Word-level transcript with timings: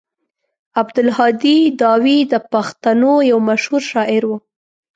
عبدالهادي 0.79 1.55
داوي 1.81 2.17
د 2.31 2.33
پښتنو 2.51 3.13
يو 3.31 3.37
مشهور 3.49 3.81
شاعر 3.91 4.23
و. 4.27 4.31